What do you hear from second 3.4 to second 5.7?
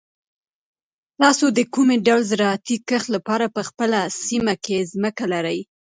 په خپله سیمه کې ځمکه لرئ؟